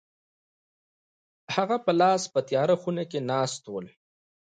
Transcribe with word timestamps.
مې 1.53 1.53
ستنې 1.53 1.77
په 1.85 1.91
لاس 2.01 2.21
په 2.33 2.39
تیاره 2.47 2.75
خونه 2.81 3.03
کې 3.11 3.19
ناست 3.31 3.61
ول. 3.67 3.87